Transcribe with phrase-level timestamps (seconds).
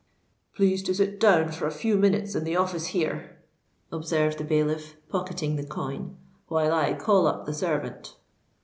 [0.55, 3.37] "Please to sit down for a few minutes in the office here,"
[3.91, 8.15] observed the bailiff, pocketing the coin, "while I call up the servant."